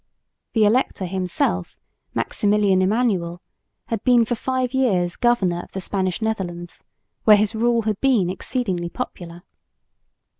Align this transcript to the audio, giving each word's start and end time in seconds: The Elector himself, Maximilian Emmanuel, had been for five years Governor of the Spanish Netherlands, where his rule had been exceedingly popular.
The 0.53 0.65
Elector 0.65 1.05
himself, 1.05 1.77
Maximilian 2.15 2.81
Emmanuel, 2.81 3.39
had 3.85 4.03
been 4.03 4.25
for 4.25 4.33
five 4.33 4.73
years 4.73 5.15
Governor 5.15 5.59
of 5.61 5.73
the 5.73 5.79
Spanish 5.79 6.23
Netherlands, 6.23 6.83
where 7.23 7.37
his 7.37 7.53
rule 7.53 7.83
had 7.83 8.01
been 8.01 8.27
exceedingly 8.27 8.89
popular. 8.89 9.43